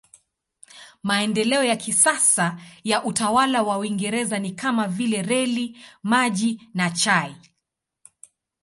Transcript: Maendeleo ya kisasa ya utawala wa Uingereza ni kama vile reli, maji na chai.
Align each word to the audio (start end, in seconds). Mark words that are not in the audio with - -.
Maendeleo 1.03 1.63
ya 1.63 1.75
kisasa 1.75 2.59
ya 2.83 3.03
utawala 3.03 3.63
wa 3.63 3.77
Uingereza 3.77 4.39
ni 4.39 4.51
kama 4.51 4.87
vile 4.87 5.21
reli, 5.21 5.77
maji 6.03 6.69
na 6.73 6.89
chai. 6.91 7.35